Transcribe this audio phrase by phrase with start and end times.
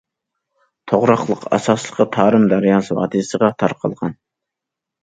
[0.91, 4.21] توغراقلىق، ئاساسلىقى تارىم دەرياسى ۋادىسىغا تارقالغان.